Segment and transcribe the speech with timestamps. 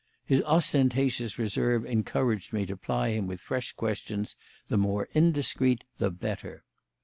[0.25, 4.35] His ostentatious reserve encouraged me to ply him with fresh questions,
[4.67, 6.63] the more indiscreet the better.